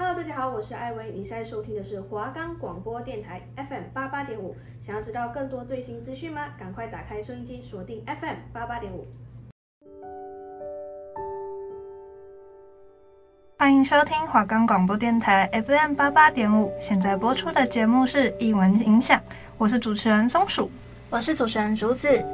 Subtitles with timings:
[0.00, 4.54] Hello，大家好，我是艾薇，你现在收听的是华冈广播电台 FM 八八点五。
[4.80, 6.50] 想要知道更多最新资讯吗？
[6.56, 9.08] 赶快打开收音机，锁定 FM 八八点五。
[13.58, 16.72] 欢迎收听华冈广播电台 FM 八八点五。
[16.78, 19.20] 现在播出的节目是译文影响，
[19.58, 20.70] 我是主持人松鼠，
[21.10, 22.24] 我是主持人竹子。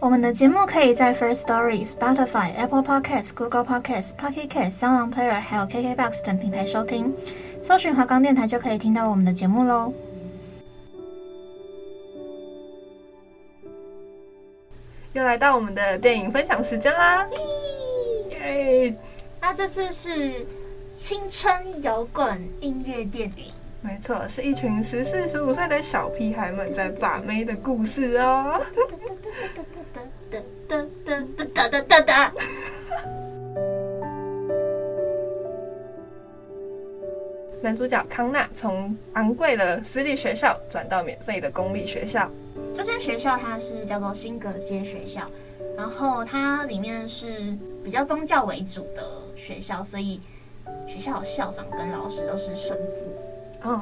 [0.00, 7.12] 我们的节目可以在 First Story、Spotify、Apple Podcasts、Google Podcasts、Pocket Casts、SoundOnPlayer 还有 KKBOX 等平台收听，
[7.62, 9.92] 搜寻华冈电台就可以听到我们的节目喽。
[15.12, 17.28] 又来到我们的电影分享时间啦！
[18.30, 18.96] 耶！
[19.42, 20.46] 那这次是
[20.96, 23.52] 青春摇滚音乐电影。
[23.82, 28.62] 没错，是一群十四十五岁的小屁孩们在把妹的故事哦。
[37.70, 42.28] 男主角康纳从昂贵的私立学校转到免费的公立学校。
[42.74, 45.30] 这间学校它是叫做新格街学校，
[45.76, 49.04] 然后它里面是比较宗教为主的
[49.36, 50.20] 学校，所以
[50.88, 53.14] 学校的校长跟老师都是神父。
[53.62, 53.80] 嗯，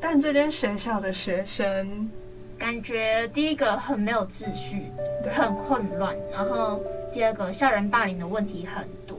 [0.00, 2.08] 但这间学校的学生
[2.56, 4.92] 感觉第一个很没有秩序，
[5.28, 6.80] 很混乱，然后
[7.12, 9.18] 第二个校园霸凌的问题很多，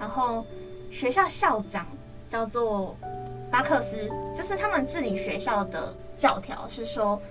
[0.00, 0.44] 然后
[0.90, 1.86] 学校校长
[2.34, 2.98] 叫做
[3.48, 7.22] 巴克斯，就是他们治理学校的教条是说，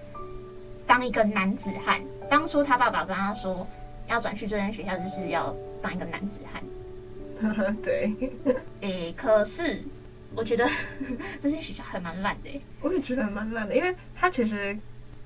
[0.87, 3.67] 当一个男子汉，当初他爸爸跟他说
[4.07, 7.75] 要转去这间学校，就是要当一个男子汉。
[7.83, 8.15] 对。
[8.79, 9.83] 诶，可是。
[10.35, 10.65] 我觉得
[11.39, 12.61] 这间学校还蛮烂的。
[12.81, 14.75] 我也觉得蛮烂的，因为他其实，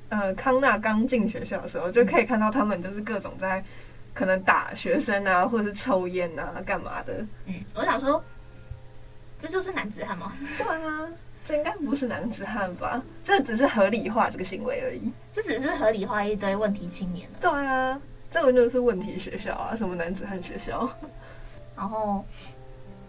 [0.09, 3.63] 呃，康纳刚进学校的时候就可以看到他们就是各种在
[4.13, 7.25] 可能打学生啊，或者是抽烟啊，干嘛的。
[7.45, 8.21] 嗯，我想说，
[9.39, 10.33] 这就是男子汉吗？
[10.57, 11.07] 对啊，
[11.45, 13.01] 这应该不是男子汉吧？
[13.23, 15.11] 这只是合理化这个行为而已。
[15.31, 17.29] 这只是合理化一堆问题青年。
[17.39, 17.99] 对啊，
[18.31, 20.89] 这个就是问题学校啊，什么男子汉学校。
[21.75, 22.25] 然后。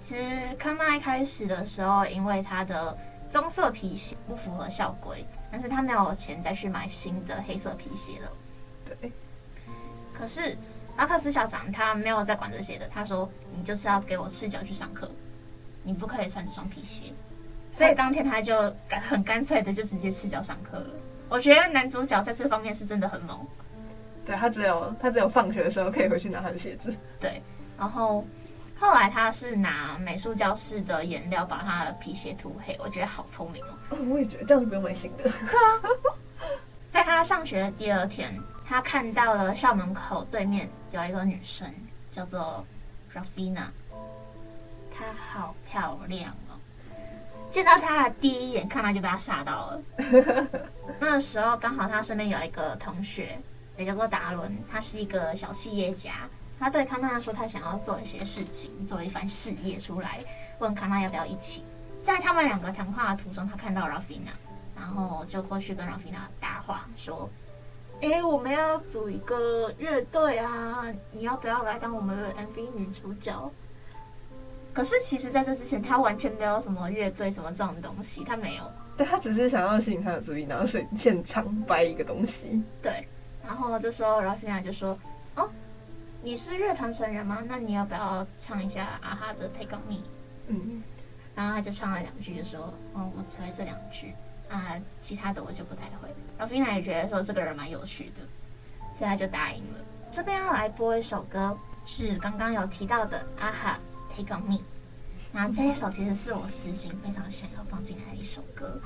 [0.00, 0.22] 其实
[0.59, 2.97] 康纳一开始的时候，因为他的
[3.31, 8.33] 棕色皮鞋不符合校规，但是他没有钱再去买新的黑色皮鞋了。
[8.87, 9.12] 对。
[10.15, 10.56] 可是
[10.97, 15.10] 阿克斯校长他没有在管这些的，他说你就是要给我赤脚去上课，
[15.88, 17.15] 你不可以穿这双皮鞋。
[17.72, 20.91] 所以当天他就干很干脆的就直接赤脚上课了。
[21.31, 23.47] 我觉得男主角在这方面是真的很猛。
[24.27, 26.94] 对，他只有他只有放学的时候可以回去拿他的鞋子。
[27.19, 27.43] 对，
[27.78, 28.27] 然后。
[28.81, 33.75] 后来他是拿美术教室的颜料把他的皮鞋涂黑，我觉得好聪明哦。
[33.91, 35.25] 哦，我也觉得这样子不用买新的。
[35.25, 35.82] 对啊。
[36.88, 41.75] 在他上学的第二天，他看到了校门口对面有一个女生，
[42.12, 42.65] 叫做
[43.12, 43.65] Ravina，
[44.98, 46.59] 她好漂亮哦。
[47.50, 49.82] 见到她的第一眼，看到就被她吓到了。
[50.98, 53.38] 那时候刚好她身边有一个同学，
[53.76, 56.28] 也叫做达伦，他是一个小企业家。
[56.60, 60.25] 他对康纳说，他想要做一些事情，做一番事业出来，
[60.59, 61.65] 问康纳要不要一起。
[62.03, 64.34] 在他们两个谈话的途中，他看到 Rafina，
[64.76, 67.30] 然后就过去跟 Rafina 搭话，说
[68.03, 73.53] ：“哎，我们要组一个乐队啊，你要不要来当我们的 MV 女主角？”
[74.73, 78.62] 可是其实在这之前，他完全没有什么乐队什么这种东西，他没有。
[78.97, 82.62] 对，他只是想要吸引他的注意，然后是现场掰一个东西。
[82.83, 83.07] 对，
[83.47, 84.99] 然后这时候 Ravina 就说
[85.37, 85.51] ：“哦。”
[86.21, 87.45] 你是乐团成员吗？
[87.47, 89.95] 那你要不要唱一下啊哈的《Take on Me》？
[90.49, 90.83] 嗯，
[91.33, 94.12] 然后他就唱了两句，就说：“哦，我只会这两句
[94.51, 98.23] 啊，其他的我就不太会。”然后菲娜也觉得说这个人蛮有趣的，
[98.99, 99.78] 所以他就答应了。
[100.11, 103.78] 这边要来播一首歌，是刚刚有提到的啊哈
[104.19, 104.56] 《Take on Me》。
[105.33, 108.81] 那这一首其实是我私心非常想要放进来的一首歌，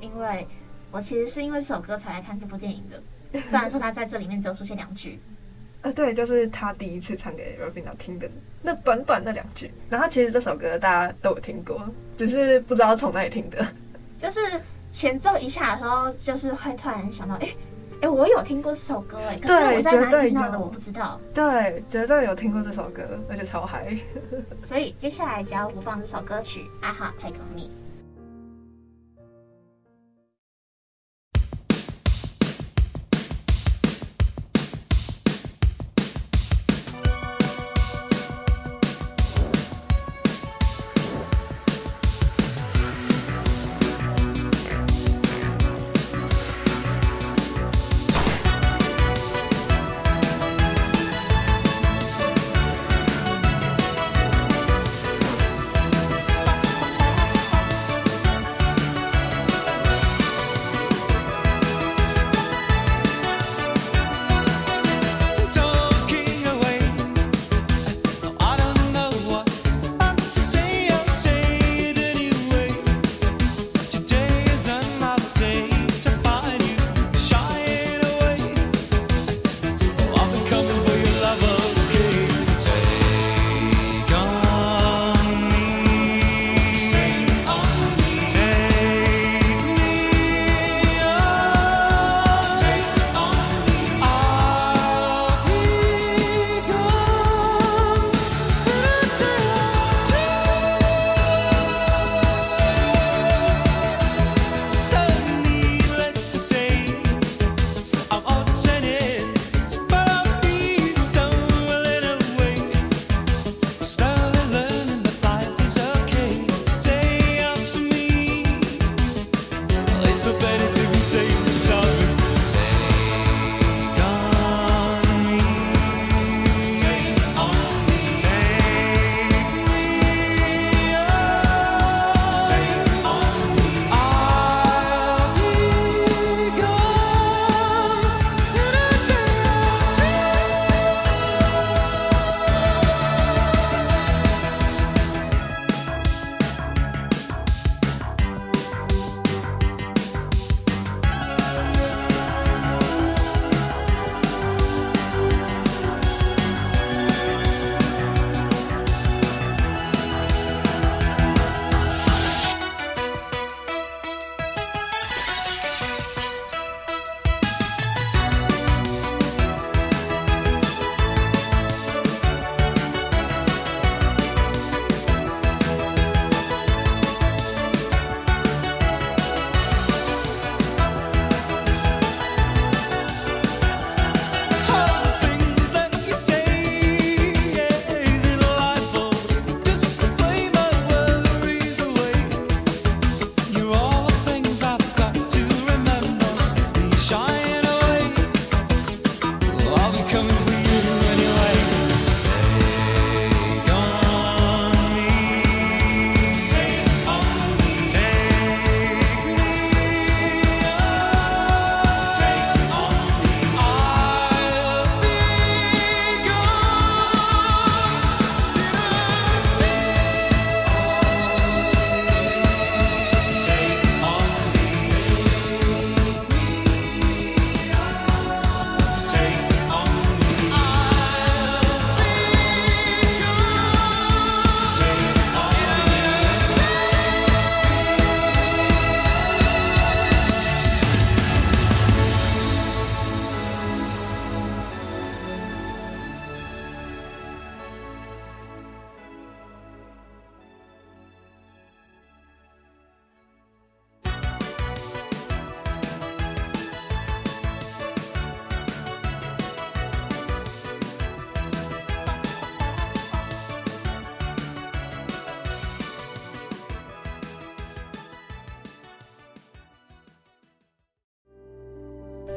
[0.00, 0.46] 因为
[0.92, 3.02] 我其实是因为这首歌才来看这部电影的。
[3.48, 5.18] 虽然说他在这里面只有出现两句。
[5.82, 8.30] 啊，对，就是他第一次唱给 Ravina 听的
[8.62, 9.72] 那短短的两句。
[9.90, 13.66] 然后其实这首歌大家都有听过，只是不知道从哪里听的。
[14.18, 14.40] 就是
[14.90, 17.48] 前奏一下的时候，就是会突然想到，哎
[18.00, 21.20] 哎，我有听过这首歌哎，可是我在哪里听到的我不知道。
[21.32, 23.96] 对，绝对有听过这首歌，而且超嗨。
[24.64, 27.70] 所以接下来只要播放这首歌曲，A-ha Take Me。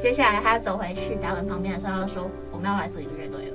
[0.00, 3.54] 接下来他走回去达文旁边的时候，他说我们要来做一个乐队了。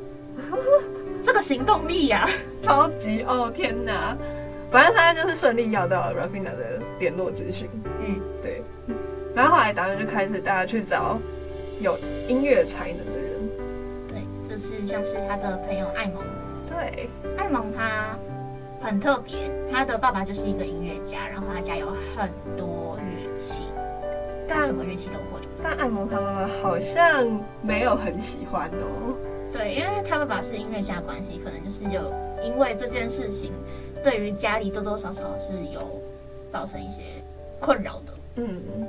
[1.24, 2.30] 这个行动力呀、啊，
[2.62, 4.16] 超级哦天哪！
[4.70, 7.68] 反正他就是顺利要到 Rafina 的联络资讯。
[7.84, 8.62] 嗯，对。
[9.34, 11.18] 然后后来达文就开始大家去找
[11.80, 11.98] 有
[12.28, 13.50] 音乐才能的人。
[14.08, 16.24] 对，就是像是他的朋友艾蒙。
[16.70, 18.16] 对，艾蒙他
[18.82, 23.64] 很特别，他的爸爸就是一个音乐家，然后他家有很多乐器，
[24.48, 25.35] 他什么乐器都会。
[25.68, 29.18] 但艾蒙他妈妈好像没有很喜欢哦。
[29.52, 33.52] 对，因为他爸爸是音乐家关系，可能就是有因为这件事情，
[34.04, 36.04] 对于家里多多少少是有
[36.50, 37.02] 造成一些
[37.60, 38.14] 困扰的。
[38.36, 38.88] 嗯，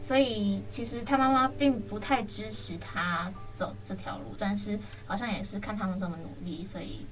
[0.00, 7.04] 所以其实他妈妈并不太支持他走这条路，但是好像也是看他们这么努力，所以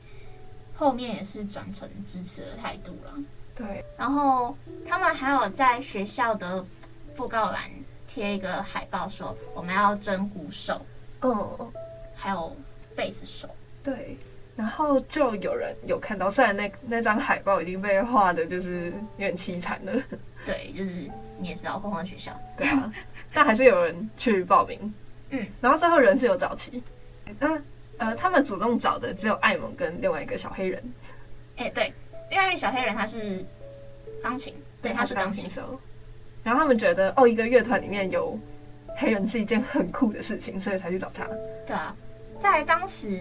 [0.75, 3.13] 后面也是转成支持的态度了。
[3.55, 4.57] 对，然后
[4.89, 6.65] 他们还有在学校的
[7.17, 7.69] 布告栏
[8.09, 10.85] 贴一个海报，说我们要征鼓手。
[11.21, 11.71] 哦，
[12.17, 12.57] 还有。
[12.97, 13.49] 贝斯手，
[13.85, 14.17] 对，
[14.57, 18.87] 然后就有人有看到，虽然那那张海报已经被画的就是
[19.19, 19.93] 有点凄惨了，
[20.45, 20.91] 对，就是
[21.39, 22.93] 你也知道，混混学校， 对啊，
[23.33, 24.93] 但还是有人去报名，
[25.31, 26.83] 嗯，然后最后人是有找齐，
[27.39, 27.63] 那
[27.99, 30.93] 呃他们主动找的只有艾蒙跟另外一个小黑人，
[31.57, 31.93] 哎对，
[32.31, 33.47] 另外一个小黑人他是
[34.25, 35.81] 钢琴，对，他是钢琴手，
[36.49, 38.39] 然后他们觉得哦一个乐团里面有
[38.97, 41.29] 黑人是一件很酷的事情，所以才去找他，
[41.67, 41.95] 对啊。
[42.41, 43.21] 在当时，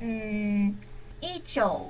[0.00, 0.76] 嗯，
[1.20, 1.88] 一九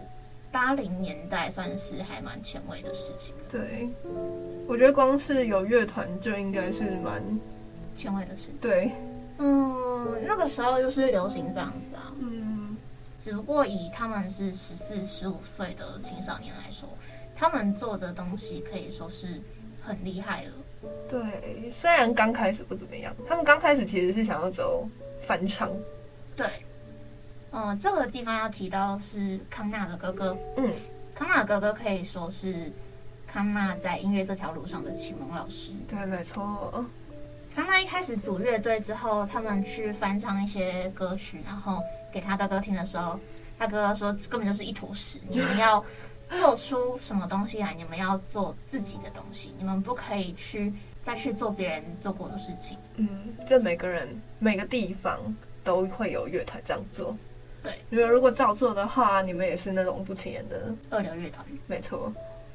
[0.52, 3.34] 八零年代算是还蛮前卫的事情。
[3.48, 3.88] 对，
[4.68, 7.22] 我觉得光是有乐团就应该是蛮
[7.94, 8.50] 前卫的事。
[8.60, 8.90] 对，
[9.38, 12.12] 嗯，那个时候就是流行这样子啊。
[12.20, 12.76] 嗯，
[13.18, 16.86] 只不过以他们是十四、十五岁的青少年来说，
[17.34, 19.40] 他们做的东西可以说是
[19.80, 20.50] 很厉害了。
[21.08, 24.88] 对，虽然刚开始不怎么样，他们刚开始其实是想要走
[25.26, 25.70] 翻唱。
[26.36, 26.46] 对，
[27.52, 30.36] 嗯，这个地方要提到是康纳的哥哥。
[30.56, 30.72] 嗯，
[31.14, 32.72] 康纳的哥哥可以说是
[33.26, 35.72] 康纳在音乐这条路上的启蒙老师。
[35.88, 36.84] 对，没错。
[37.54, 41.80] 康纳一开始组乐队之后，他们去翻唱一些歌曲，然后
[42.12, 43.20] 给他哥哥听的时候，
[43.56, 45.84] 他哥哥说根本就是一坨屎，你们要
[46.34, 47.74] 做出什么东西来？
[47.74, 50.72] 你们要做自己的东西，你们不可以去
[51.02, 52.76] 再去做别人做过的事情。
[52.96, 55.18] 嗯，就每个人每个地方。
[55.64, 57.16] 都会有乐团这样做，
[57.62, 61.42] 对，因为如果照做的话，你们也是那种不起眼的二流乐团。
[61.66, 62.12] 没错，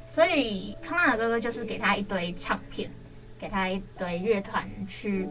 [0.08, 2.92] 所以康纳的哥哥就是给他一堆唱片，
[3.40, 5.28] 给他一堆乐团去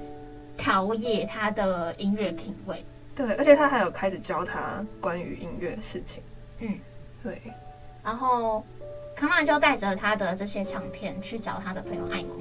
[0.57, 2.85] 陶冶他的音乐品味。
[3.15, 6.21] 对，而且他还有开始教他关于音乐的事情。
[6.59, 6.81] 嗯，
[7.23, 7.41] 对。
[8.09, 8.65] 然后
[9.15, 12.39] 康纳就带着他的这些唱片去找他的朋友艾蒙。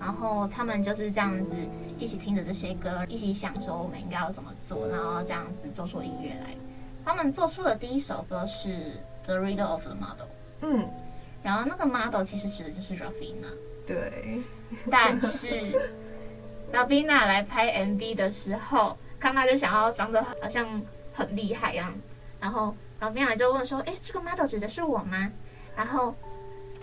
[0.00, 1.54] 然后他们就是这样子
[1.98, 6.56] 一起听着这些歌，一起想说我们应该要怎么做，然后这样子做出音乐来。
[7.04, 8.68] 他们做出的第一首歌是
[9.24, 10.26] 《The Riddle of the Model》。
[10.62, 10.90] 嗯。
[11.44, 13.54] 然后那个 model 其实指的就是 Ravina。
[13.86, 14.42] 对。
[14.90, 15.46] 但是
[16.74, 21.94] Ravina 来拍 MV 的时候，康纳就想要长得好像很厉害一样，
[22.40, 25.32] 然后 Ravina 就问说：“哎，这个 model 指的是我吗？”
[25.76, 26.14] 然后。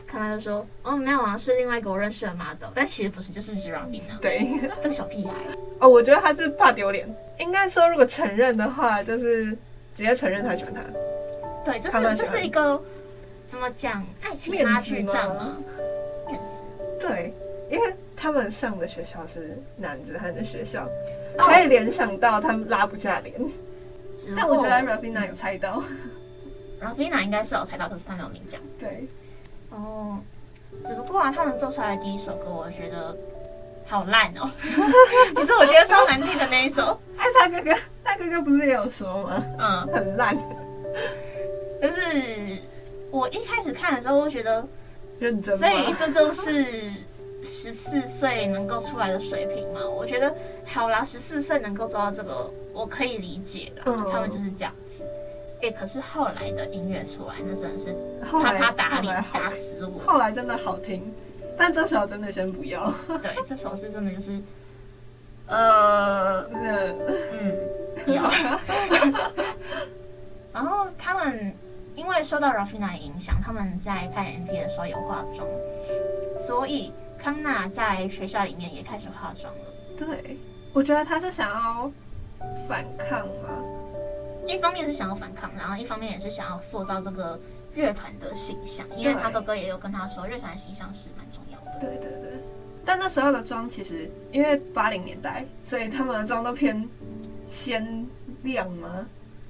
[0.08, 4.48] 康纳就说：“哦，没有啊，是另外一个我认识的 model，但其实不是，就是 Ravina。”对，
[4.80, 5.34] 这个小屁孩。
[5.80, 7.14] 哦，我觉得他是怕丢脸。
[7.40, 9.46] 应该说，如果承认的话，就是
[9.96, 10.82] 直接承认他喜欢他。
[11.66, 12.82] 对，就是这是一个
[13.48, 15.58] 怎么讲，爱情拉锯战吗？
[16.28, 16.66] 面子。
[17.00, 17.34] 对，
[17.72, 20.88] 因为他们上的学校是男子汉的学校，
[21.36, 23.34] 可以联想到他们拉不下脸。
[24.36, 25.84] 但我觉得 Ravina 有猜到。
[26.82, 28.62] Ravina 应该是有猜到，可是他没有明讲。
[28.80, 29.08] 对。
[29.70, 30.20] 哦，
[30.84, 33.18] 只不过啊，他们做出来的第一首歌，我觉得
[33.86, 34.52] 好烂哦。
[35.36, 37.00] 其实我觉得超难听的那一首。
[37.18, 39.44] 哎，大哥哥，大哥哥不是也有说吗？
[39.58, 40.36] 嗯，很烂。
[41.82, 42.58] 就是
[43.12, 44.68] 我一开始看的时候，我觉得
[45.20, 45.58] 认真。
[45.58, 46.64] 所以这就是
[47.44, 49.82] 十四岁能够出来的水平嘛？
[49.90, 50.34] 我觉得
[50.66, 53.84] 好啦，十四岁能够做到这个，我可以理解啦。
[53.88, 54.12] 嗯。
[54.12, 55.04] 他们就是这样子。
[55.62, 60.00] 哎，可是后来的音乐出来，那真的是啪啪打脸，打死我。
[60.06, 61.14] 后来真的好听，
[61.58, 62.94] 但这首真的先不要。
[63.24, 64.40] 对，这首是真的就是，
[65.48, 66.96] 呃，嗯，
[68.06, 68.30] 不，要。
[70.54, 71.56] 然后他们
[71.96, 75.48] 因为受到 Rafina 的影响，他们在拍 MV 的时候有化妆，
[76.38, 79.62] 所以康纳在学校里面也开始化妆了。
[79.98, 80.38] 对，
[80.74, 81.92] 我觉得他是想要
[82.68, 83.64] 反抗吗。
[84.48, 87.40] 一方面是想要反抗，然后一方面也是想要塑造这个
[87.74, 91.80] 乐团的形象，因为他哥哥也有跟他说，乐团的形象是蛮重要的。
[91.80, 92.40] 对对对。
[92.86, 96.88] 但那时候的妆其实因为八零年代，所以他们的妆都偏
[97.48, 98.08] 鲜
[98.44, 99.08] 亮吗？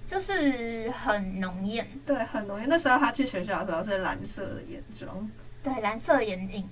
[0.08, 1.86] 就是很浓艳。
[2.06, 2.70] 对，很浓艳。
[2.70, 5.30] 那时候他去学校的时候是蓝色的眼妆。
[5.62, 6.70] 对，蓝色眼影。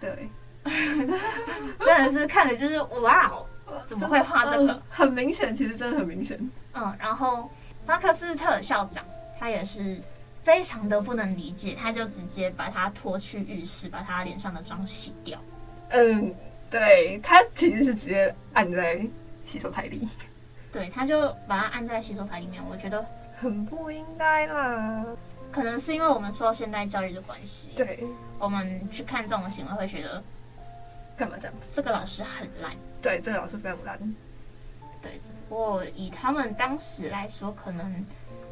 [0.00, 0.30] 对。
[0.64, 3.46] 真的是看着就是哇哦，
[3.86, 4.72] 怎么会画这个？
[4.72, 6.38] 嗯、很明显，其实真的很明显。
[6.74, 7.50] 嗯，然后
[7.84, 9.04] 巴克斯特校长
[9.38, 10.00] 他也是
[10.44, 15.38] 非常的不能理解，他就直接把他拖去浴室，把他脸上的妆洗掉。
[15.90, 16.34] 嗯，
[16.70, 19.06] 对，他其实是直接按在
[19.44, 20.08] 洗手台里。
[20.72, 23.04] 对，他就把他按在洗手台里面，我觉得
[23.40, 25.04] 很不应该啦。
[25.52, 28.04] 可能是因为我们受现代教育的关系，对，
[28.38, 30.22] 我们去看这种行为会觉得。
[31.16, 31.54] 干嘛这样？
[31.70, 32.72] 这个老师很烂。
[33.00, 33.98] 对，这个老师非常烂。
[35.00, 38.04] 对，只不过以他们当时来说，可能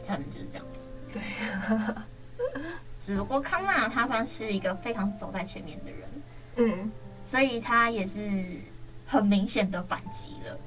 [0.07, 0.89] 他们就是这样子。
[1.13, 1.23] 对。
[3.05, 6.09] 只不过康纳他算是一个非常走在前面的人。
[6.57, 6.93] 嗯。
[7.27, 8.21] 所以他也是
[9.07, 10.59] 很明显的反击了。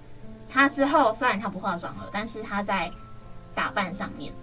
[0.50, 2.92] 他之后虽然他不化妆了，但是他在
[3.56, 4.34] 打扮上面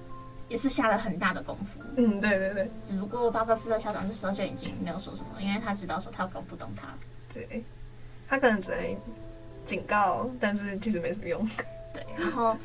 [0.49, 1.81] 也是下了很大的功夫。
[1.97, 2.71] 嗯，对对对。
[2.81, 6.89] 只不过巴克斯的校长这时候就已经没有说什么，因为他知道说他搞不懂他。
[7.35, 7.65] 对，
[8.29, 8.97] 他可能只能
[9.67, 11.45] 警告，但是其实没什么用。
[11.93, 12.57] 对，然后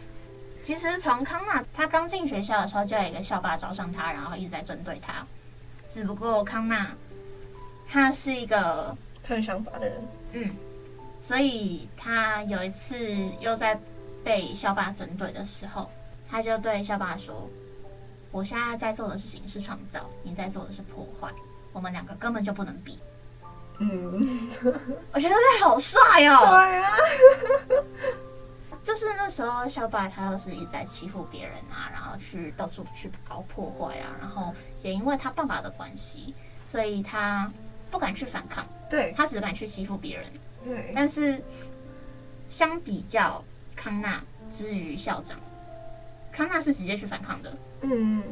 [0.64, 5.26] 其实从康纳他刚进学校的时候，就有一个校霸找上他，然后一直在针对他。
[5.88, 6.92] 只不过康纳
[7.88, 8.96] 他是一个
[9.28, 10.02] 很想法的人，
[10.34, 10.56] 嗯，
[11.20, 12.96] 所以他有一次
[13.40, 13.80] 又在
[14.24, 15.90] 被校霸针对的时候，
[16.30, 17.50] 他就对校霸说
[18.32, 21.32] ：“我现在在做的事情是创造，你在做的是破坏，
[21.74, 23.00] 我们两个根本就不能比。”
[23.80, 24.50] 嗯，
[25.14, 26.48] 我觉得他好帅哦。
[26.50, 26.92] 对啊。
[28.82, 36.34] 就是那时候校霸他又是一直在欺负别人啊，然后去到处去搞破坏啊，然后也因为他爸爸的关系，
[36.66, 37.52] 所以他
[37.92, 38.66] 不敢去反抗。
[38.90, 39.14] 对。
[39.16, 40.26] 他只敢去欺负别人。
[40.64, 40.92] 对。
[40.96, 41.44] 但是
[42.50, 43.44] 相比较
[43.76, 45.38] 康纳之于校长，
[46.32, 47.58] 康纳是直接去反抗的。
[47.82, 48.24] 嗯。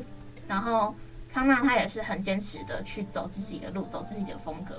[0.48, 0.96] 然后
[1.34, 4.76] 康纳他也是很坚持的去走自己的路，走自己的风格。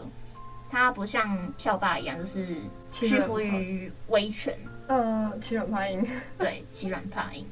[0.70, 2.46] 他不像校霸一样，就是
[2.92, 4.58] 屈服于威权。
[4.88, 6.06] 嗯，欺软怕硬。
[6.38, 7.46] 对， 欺软怕硬。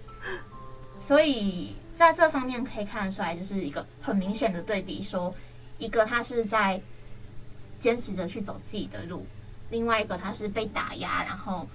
[1.01, 5.35] 所以在这方面可以看得出来，就是一个很明显的对比，说
[5.79, 6.81] 一个他是在
[7.79, 9.27] 坚持着去走自己的路，
[9.71, 11.69] 另外一个他是被打压，然后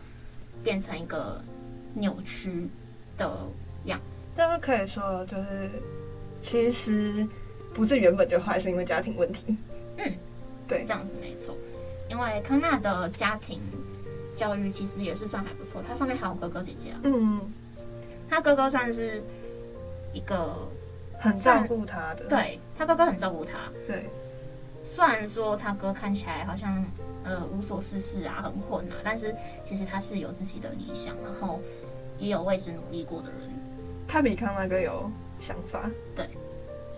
[0.63, 1.43] 变成一个
[1.93, 2.67] 扭曲
[3.17, 3.47] 的
[3.85, 4.25] 样子。
[4.35, 5.69] 但是可以说，就是
[6.41, 7.27] 其实
[7.73, 9.55] 不是原本就坏，是因为家庭问题。
[9.97, 10.13] 嗯。
[10.71, 11.53] 对，这样子没错，
[12.09, 13.59] 因为康纳的家庭
[14.33, 17.01] 教育其实也是算还不错，他上面还有哥哥姐姐啊。
[17.03, 17.51] 嗯，
[18.29, 19.21] 他哥哥算是
[20.13, 20.71] 一个
[21.19, 22.23] 很照顾他的。
[22.29, 23.69] 对，他哥哥很照顾他。
[23.85, 24.09] 对，
[24.81, 26.85] 虽然说他哥看起来好像
[27.25, 29.35] 呃无所事事啊，很混啊，但是
[29.65, 31.59] 其实他是有自己的理想，然后
[32.17, 33.39] 也有为之努力过的人。
[34.07, 35.91] 他比康纳哥有想法。
[36.15, 36.29] 对，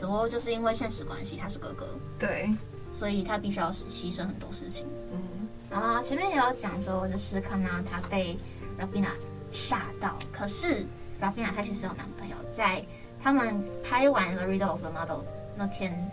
[0.03, 1.87] 只不过就是因为现实关系，他是哥哥。
[2.19, 2.53] 对。
[2.91, 4.85] 所以他必须要牺牲很多事情。
[5.13, 8.37] 嗯，然后前面也有讲说，就是康纳他被
[8.77, 9.11] Ravina
[9.53, 10.85] 吓到，可是
[11.21, 12.83] Ravina 她其实有男朋友，在
[13.21, 15.19] 他们拍完了《The Riddle of the Model》
[15.55, 16.11] 那天，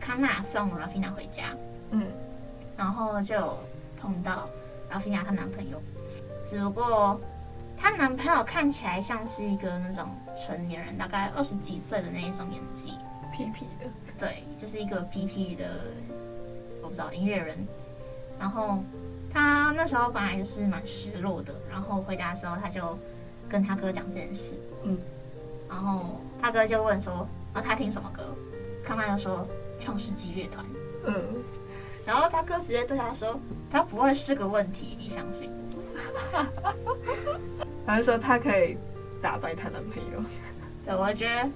[0.00, 1.54] 康纳送 Ravina 回家。
[1.90, 2.06] 嗯，
[2.74, 3.58] 然后就
[4.00, 4.48] 碰到
[4.90, 5.82] Ravina 她男朋友，
[6.42, 7.20] 只不过
[7.76, 12.94] 她男朋友看起来像是一个那种成年人，大概二十几岁的那一种年纪。
[13.40, 13.86] 屁屁的，
[14.18, 15.64] 对，就是一个屁屁的，
[16.82, 17.56] 我不知道音乐人。
[18.38, 18.82] 然后
[19.32, 22.98] 他那时候本来就是蛮失落的，然后回家的时候他就
[23.48, 24.56] 跟他哥讲这件事。
[24.82, 24.98] 嗯。
[25.68, 28.22] 然后他哥就问说，啊，他听什么歌？
[28.84, 29.46] 康纳就说
[29.78, 30.64] 创世纪乐团。
[31.04, 31.14] 嗯。
[32.04, 33.38] 然后他哥直接对他说，
[33.70, 35.50] 他不会是个问题，你相信？
[36.32, 36.74] 哈哈哈。
[37.86, 38.76] 他就说他可以
[39.22, 40.22] 打败他男朋友。
[40.84, 41.50] 对，我觉得。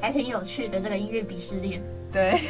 [0.00, 2.40] 还挺有趣的这个音乐鄙视链，对，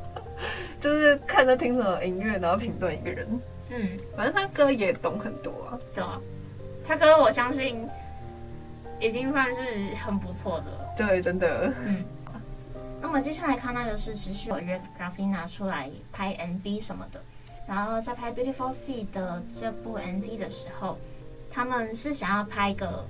[0.80, 3.26] 就是看着听什么音乐，然后评论一个人。
[3.68, 5.78] 嗯，反正他歌也懂很多啊。
[5.92, 6.20] 对啊，
[6.86, 7.88] 他歌我相信
[9.00, 9.60] 已经算是
[9.96, 10.94] 很不错的了。
[10.96, 11.72] 对，真的。
[11.84, 12.04] 嗯。
[13.02, 17.20] 那么接下来看到的是持续有约 Ravina 出来拍 MV 什么的，
[17.68, 20.96] 然后在拍 Beautiful Sea 的这部 MV 的时候，
[21.50, 23.06] 他们是想要拍一个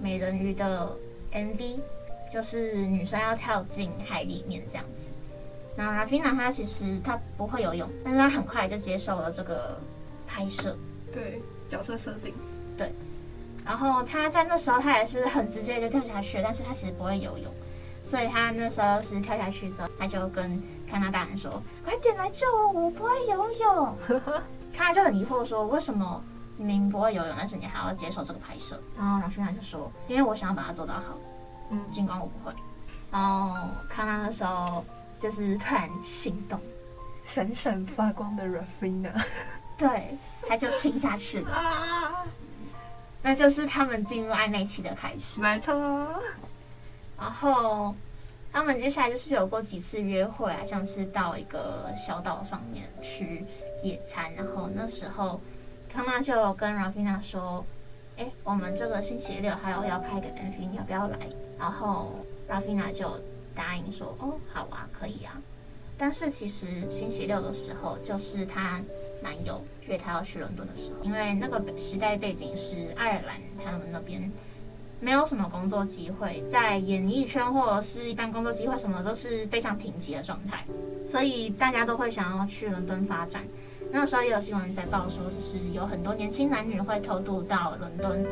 [0.00, 0.96] 美人鱼的
[1.32, 1.80] MV。
[2.30, 5.10] 就是女生要跳进海里面这样子，
[5.76, 9.78] 那 Ravina 她其实她不会游泳，但是她很快就接受了这个
[10.26, 10.76] 拍摄。
[11.12, 12.32] 对，角色设定。
[12.76, 12.92] 对，
[13.64, 17.52] 然后她在那时候她也是很直接就跳下去，但是她其实不会游泳，
[18.04, 23.96] 所以她那时候是跳下去之后，她就跟加拿大人说：“快点来救我，我不会游泳。
[24.72, 26.22] ”他就很疑惑说，为什么
[26.56, 28.80] 明明不会游泳，但是你还要接受这个拍摄？
[28.96, 31.18] 然后 Ravina 就说，因为我想要把它做到好，
[31.70, 32.54] 嗯，尽管我不会。
[33.10, 34.84] 然后康纳的时候
[35.18, 36.60] 就是突然心动，
[37.24, 39.24] 闪闪发光的 Rafina，
[39.76, 42.24] 对，他就亲下去了，啊、
[43.22, 45.40] 那就是他们进入暧昧期的开始。
[45.40, 45.74] 没错。
[47.18, 47.94] 然后
[48.52, 53.44] 他们接下来就是有过几次约会啊，像是到一个小岛上面去
[53.82, 55.40] 野餐，然后那时候
[55.92, 57.66] 康纳就跟 Rafina 说，
[58.16, 61.18] 哎，我们这个星期六还有要拍一个 MV，你要不要来？
[61.60, 62.10] 然后
[62.48, 63.20] Ravina 就
[63.54, 65.40] 答应说，哦，好啊，可以啊。
[65.96, 68.80] 但是其实星期六的时候，就是她
[69.22, 74.32] 男友约她要去伦敦的时候，因为那个时代背景是爱尔兰，他们那边。
[75.02, 80.66] 没有什么工作机会，在演艺圈或者是一般工作机会，什么都是非常贫瘠的状态，
[81.06, 83.46] 所以大家都会想要去伦敦发展。
[83.90, 88.26] 那时候也有新闻在报说，就是有很多年轻男女会偷渡到伦敦。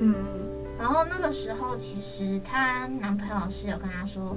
[0.00, 0.16] 嗯，
[0.80, 4.34] 然后那个时候其实她男朋友是有跟她说，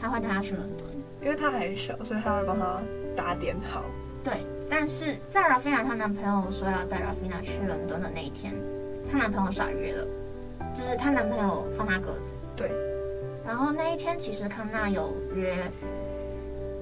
[0.00, 0.88] 他会带她去伦敦，
[1.22, 2.80] 因为她还小，所以他会帮她
[3.16, 3.84] 打点好。
[4.24, 8.52] 对，但是在 Ravina 她男朋友说要带 Ravina 去伦敦的那一天，
[9.10, 10.06] 她男朋友耍约了。
[10.74, 12.70] 就是她男朋友放她鸽子，对。
[13.46, 15.56] 然后那一天其实康纳有约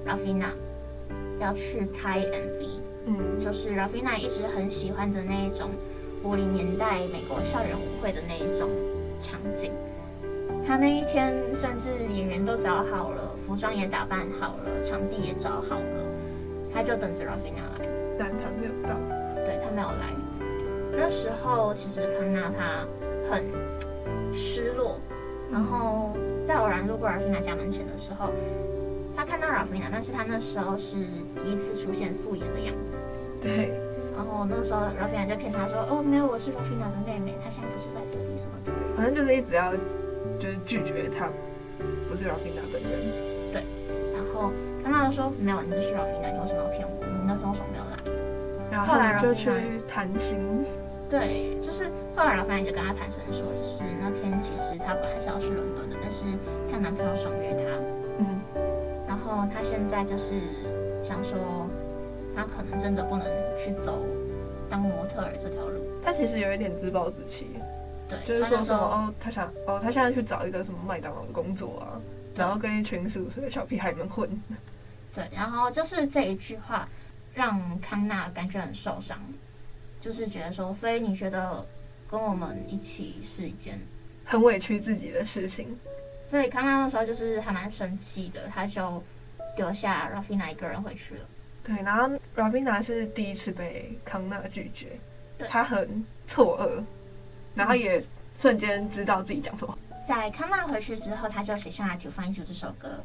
[0.07, 0.49] Ravina
[1.39, 2.67] 要去拍 MV，
[3.05, 5.69] 嗯，就是 Ravina 一直很喜欢的那一种
[6.23, 8.69] 五零年代美国校园舞会的那一种
[9.19, 9.71] 场景。
[10.65, 16.05] 他那一天甚至演员都找好了，服装也打扮好了，场地也找好了，
[16.71, 18.95] 他就等着 Rafina 来，但他没有到，
[19.43, 20.13] 对，他没有来。
[20.93, 22.85] 那时候其实康纳他
[23.29, 23.43] 很
[24.31, 24.99] 失落，
[25.51, 26.11] 然后
[26.45, 28.31] 在偶然路过 Rafina 家门前的时候，
[29.15, 30.95] 他看到 Rafina，但是他那时候是
[31.43, 32.97] 第一次出现素颜的样子。
[33.41, 33.71] 对。
[34.15, 38.71] 然后那时候 Ravina 就骗他说，哦，没有，我是 Ravina 的妹妹，她现在不是在这里什么的。
[38.95, 39.71] 反正就是一直要
[40.39, 41.29] 就是拒绝他，
[42.09, 42.91] 不是 Ravina 本人。
[43.51, 43.63] 对。
[44.13, 44.51] 然后
[44.83, 47.05] 他妈就说，没有，你就是 Ravina，你为什么要骗我？
[47.05, 47.97] 你那时候为什么没有来？
[48.71, 49.49] 然后后来就去
[49.87, 50.37] 谈心。
[51.09, 56.23] 对，就是后来 Ravina 就跟他坦诚说，就是那天其实她本来是要去伦敦的，但是
[56.71, 57.63] 她男朋友爽约她。
[58.19, 58.39] 嗯。
[59.07, 60.35] 然后她现在就是
[61.03, 61.37] 想说，
[62.35, 64.05] 她可能真的不能去走
[64.69, 65.81] 当模特儿这条路。
[66.03, 67.47] 他其实有一点自暴自弃。
[68.07, 68.17] 对。
[68.25, 72.01] 就是说什么哦，他想哦，他现在去找一个什么麦当劳工作啊，
[72.35, 74.29] 然后跟一群十五岁的小屁孩们混。
[75.13, 76.87] 对，然后就是这一句话
[77.33, 79.17] 让康纳感觉很受伤。
[79.99, 81.63] 就是觉得说，所以你觉得
[82.09, 83.79] 跟我们一起是一件
[84.25, 85.77] 很委屈自己的事情。
[86.25, 89.03] 所以康纳那时候就是还蛮生气的，他就
[89.55, 91.21] 丢下 Rafina 一个人回去了。
[91.63, 94.99] 对，然后 Ravina 是第一次被康纳拒绝，
[95.37, 96.83] 对他很错愕，
[97.55, 98.03] 然后也
[98.39, 99.77] 瞬间知道自己讲错。
[100.07, 103.03] 在康纳回去之后，他就写下了《To Find You》这首歌，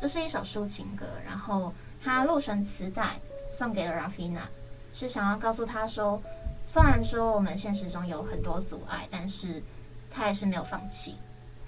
[0.00, 4.42] 这是一首抒情歌，然后他录成磁带送给了 Ravina，
[4.92, 6.22] 是想要告诉他说。
[6.70, 9.62] 虽然说我们现实中有很多阻碍，但是
[10.10, 11.16] 他还是没有放弃，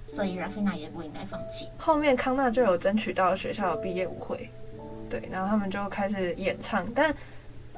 [0.07, 1.71] 所以 Rafina 也不应该放弃。
[1.79, 4.51] 后面康纳就有争取到学校的毕业舞会，
[5.11, 7.15] 对，然后他们就开始演唱，但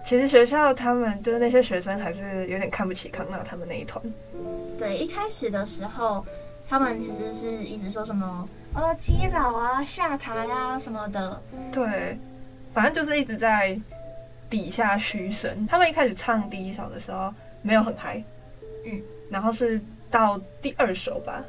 [0.05, 4.05] 其实学校他们就是那些学生还是有点看不起康纳他们那一团。
[4.79, 6.25] 对，一开始的时候，
[6.68, 11.42] 他们其实是一直说什么呃基佬啊下台啊什么的。
[11.73, 12.18] 对，
[12.75, 13.81] 反正就是一直在。
[14.51, 18.23] 底下嘘声，他们一开始唱第一首的时候没有很嗨，
[18.85, 21.42] 嗯，然后是到第二首吧，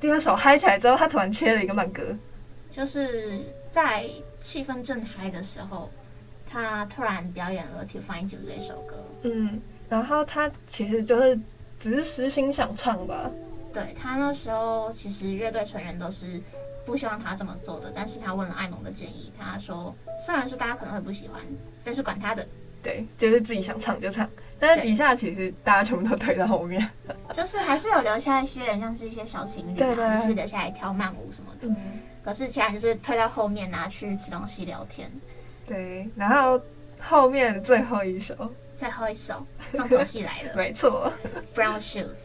[0.00, 2.02] 第二首嗨起来之后，他突然切了一个慢歌，
[2.72, 4.08] 就是在
[4.40, 5.90] 气氛正嗨的时候，
[6.48, 11.38] 他突然表演了《To Find You》这首歌，嗯，然后他其实就是
[11.78, 13.30] 只是私心想唱吧，
[13.72, 16.40] 对，他那时候其实乐队成员都是
[16.86, 21.42] 不希望他这么做的，但是他问了艾蒙的建议，他说虽然说大家可能会不喜欢，
[21.84, 22.48] 但是管他的，
[22.82, 24.28] 对，就是自己想唱就唱，
[24.60, 26.88] 但是底下其实大家全部都推到后面，
[27.32, 30.06] 就是还是有留下一些人，像是一些小情侣啊，对对。
[30.08, 31.76] 对，就是留下来跳慢舞什么的，嗯，
[32.24, 35.10] 可是其他就是推到后面拿去吃东西聊天，
[35.66, 36.60] 对，然后
[36.98, 41.12] 后面最后一首，最后一首 重头戏来了，没错
[41.54, 42.16] ，Brown Shoes，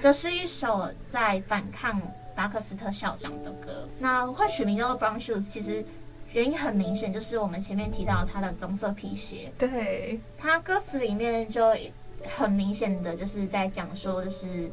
[0.00, 2.00] 这是一首在反抗。
[2.34, 5.84] 巴克斯特校长的歌，那会取名叫做 Brown Shoes，其实
[6.32, 9.52] 原因很明显，就是我们前面提到他的棕色皮鞋。
[9.58, 10.20] 对。
[10.38, 11.76] 他歌词里面就
[12.24, 14.70] 很明显的就是在讲说，就是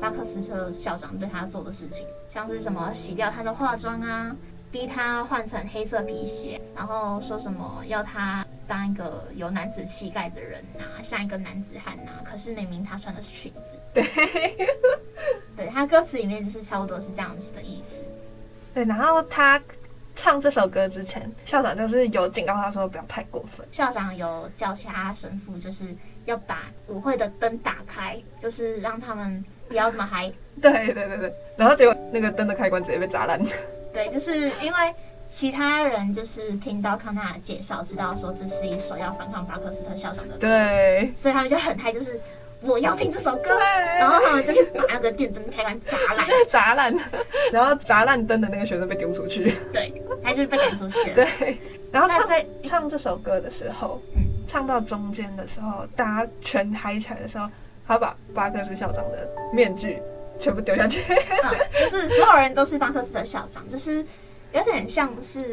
[0.00, 4.36] 巴克斯特校长对他做的事情，像是什么洗掉他的化妆啊，
[4.72, 12.24] 逼他换成黑色皮鞋，然后说什么要他当一个有男子气概的人呐、啊，像一个男子汉呐、啊。
[12.24, 13.76] 可是明明他穿的是裙子。
[13.94, 14.04] 对。
[15.56, 18.04] 对，他歌词里面就是差不多是这样子的意思。
[18.74, 19.62] 对，然后他
[20.16, 23.64] 唱这首歌之前，校长就是有警告他说不要太过分。
[23.70, 30.32] 校长有叫其他神父就是要把舞会的灯打开，就是让他们不要这么嗨。
[30.60, 31.32] 对对对对。
[31.56, 33.40] 然后结果那个灯的开关直接被砸烂。
[33.94, 34.94] 对，就是因为。
[35.28, 42.20] 其他人就是听到康纳的介绍，知道说这是一首要反抗巴克斯特校长的歌，对，所以他们就很嗨，就是
[42.62, 43.58] 我要听这首歌，
[43.98, 46.94] 然后他们就去把那个电灯开关砸烂，砸烂，
[47.52, 49.92] 然后砸烂灯的那个学生被丢出去，对，
[50.22, 51.58] 他就是被赶出去了， 对，
[51.92, 57.48] 然后他在唱这首歌的时候，嗯，唱到中间的时候，大家全嗨起来的时候，
[57.86, 59.98] 他把巴克斯校长的面具
[60.40, 64.04] 全部丢下去，嗯，就是所有人都是巴克斯的校长，就是。
[64.56, 65.44] 有点像是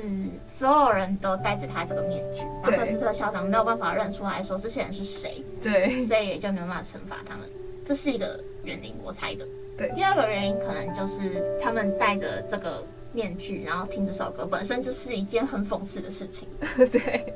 [0.48, 7.50] 所有人都戴着他这个面具，巴克斯特校长没有办法认出来说这些人是谁，对，所以也就没有办法惩罚他们。
[7.86, 9.46] 这是一个原因，我猜的。
[9.78, 16.48] 对，第二个原因可能就是他们戴着这个面具，然后听这首歌，本身就是一件很讽刺的事情。
[16.90, 17.34] 对，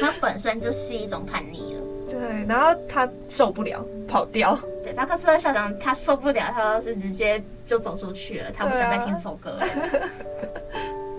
[0.00, 1.80] 他本身就是一种叛逆了。
[2.08, 4.58] 对，然后他受不了，跑掉。
[4.82, 9.66] 对，巴克斯特校长他受不了，他是直接就走出去了，他不想再听这首歌了。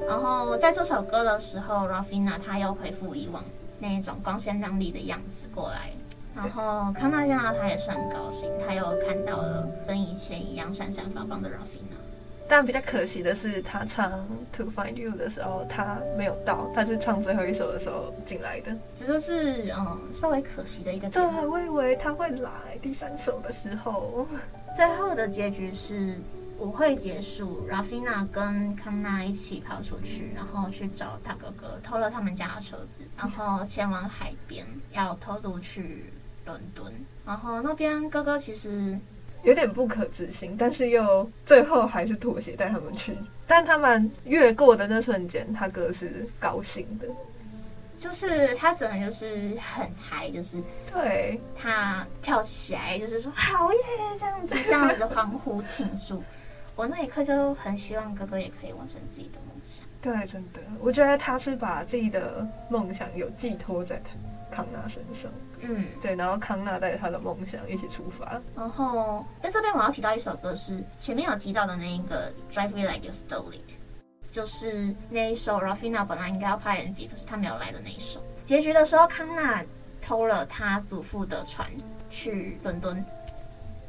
[0.08, 3.44] 然后在这首歌的时候，Rafina 他又恢复以往
[3.80, 5.92] 那一种光鲜亮丽的样子过来。
[6.36, 11.98] 然后康纳见到他也是很高兴，他又看到了跟以前一样闪闪发光的 Rafina。
[12.48, 18.76] 但比较可惜的是，他唱 To Find You 的时候他没有到，他是唱最后一首的时候进来的。
[18.94, 21.12] 这就是嗯稍微可惜的一个点。
[21.12, 22.50] 对，我以为他会来
[22.82, 24.28] 第三首的时候。
[24.76, 26.16] 最后的结局是。
[26.62, 36.14] 舞会结束，Rafina 跟康纳一起跑出去，然后去找大哥哥，偷了他们家的车子，然后前往海边，要偷渡去
[36.46, 36.94] 伦敦。
[37.26, 39.00] 然后那边哥哥其实
[39.42, 43.18] 有点不可置信，但是又最后还是妥协带他们去。
[43.48, 47.08] 但他们越过的那瞬间，他哥是高兴的，
[47.98, 50.58] 就是他整个就是很嗨，就是
[50.94, 53.80] 对他跳起来，就是说好耶
[54.20, 56.24] 这样子，这样子欢呼庆祝。
[56.76, 59.86] 我那一刻就很希望哥哥也可以完成自己的梦想。
[60.02, 64.02] 对，真的，我觉得他是把自己的梦想有寄托在
[64.50, 65.32] 康纳身上。
[65.60, 68.42] 嗯，对，然后康纳带着他的梦想一起出发。
[68.56, 73.76] 然后在这边我要提到一首歌，是前面有提到的那一个 Drive Me Like You Stole It，
[74.32, 78.24] 就是那一首 Rafina 本来应该要拍 MV，可是他没有来的那一首。
[78.44, 79.64] 结局的时候，康纳
[80.02, 81.70] 偷了他祖父的船
[82.10, 83.06] 去伦敦，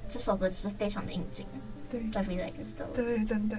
[0.08, 1.46] 这首歌就是非常的应景。
[1.92, 2.96] 对，Drive Me Like You Stole。
[2.96, 3.56] 对，真的。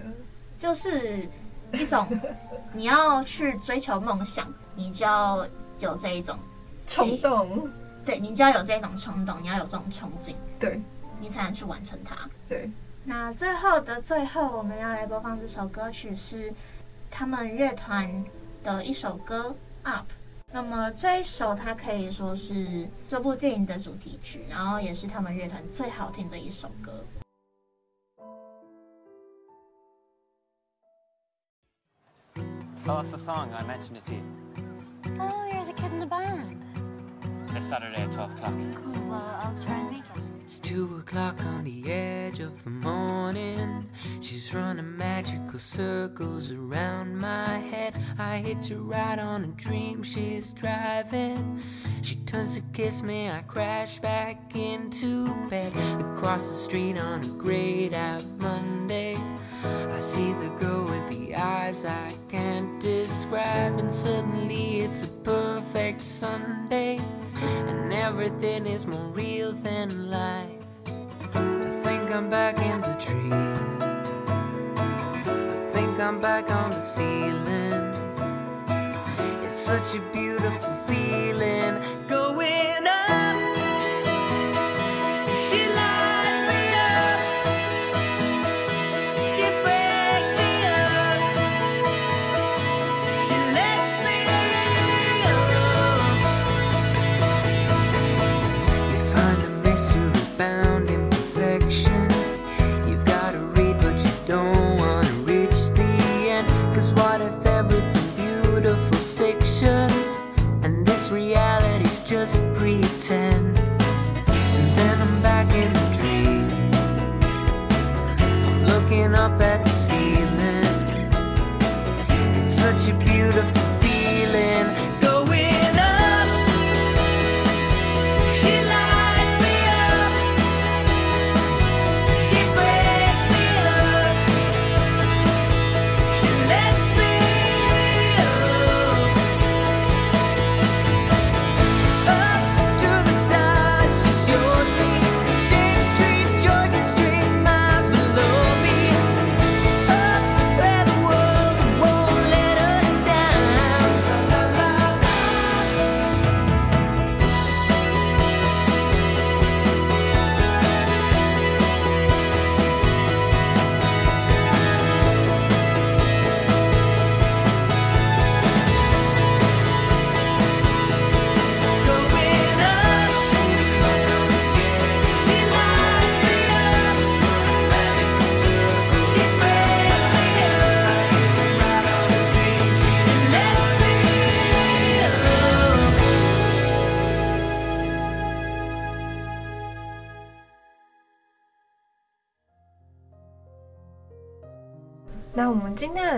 [0.58, 1.30] 就是
[1.72, 2.08] 一种
[2.74, 5.48] 你要去追求梦想，你就要
[5.80, 6.40] 有这一种
[6.88, 7.70] 冲动。
[8.04, 10.36] 对，你就要有这种冲动，你要有这种冲劲。
[10.60, 10.82] 对。
[11.20, 12.28] 你才能去完成它。
[12.50, 12.70] 对。
[13.06, 16.54] 那最后的最后，我们要来播放这首歌曲是
[17.12, 18.26] 他们乐团
[18.64, 19.56] 的一首歌
[19.90, 20.06] 《Up》。
[20.52, 27.06] 那么这一首它可以说是这部电影的主题曲，然后也是他们乐团最好听的一首歌。
[32.84, 35.18] Tell us the song, I mentioned it to you.
[35.18, 36.62] Oh, you're the kid in the band.
[37.54, 38.54] This Saturday at 12 o'clock.
[38.76, 40.22] Cool, well, I'll try and make it.
[40.44, 43.90] It's two o'clock on the edge of the morning.
[44.20, 47.98] She's running magical circles around my head.
[48.20, 51.62] I hit her right on a dream she's driving.
[52.02, 55.74] She turns to kiss me, I crash back into bed.
[56.18, 59.16] Across the street on a grayed out Monday.
[59.64, 62.10] I see the girl with the eyes I
[66.24, 67.00] Sunday,
[67.42, 70.64] and everything is more real than life.
[71.36, 73.34] I think I'm back in the dream.
[75.52, 77.84] I think I'm back on the ceiling.
[79.44, 81.03] It's such a beautiful feeling.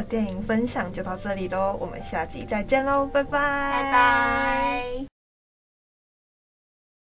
[0.08, 3.32] 电影分享就到这里喽，我们下集再见喽，拜拜。
[3.32, 5.15] 拜拜。